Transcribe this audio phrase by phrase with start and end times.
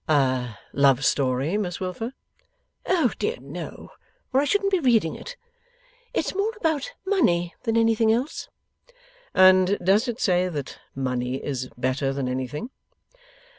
[0.09, 2.13] 'A love story, Miss Wilfer?'
[2.87, 3.91] 'Oh dear no,
[4.33, 5.35] or I shouldn't be reading it.
[6.11, 8.49] It's more about money than anything else.'
[9.35, 12.71] 'And does it say that money is better than anything?